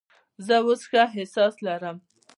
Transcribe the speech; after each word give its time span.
زه 0.45 0.55
اوس 0.65 0.81
ښه 0.89 1.01
احساس 1.17 1.55
لرم. 1.65 1.97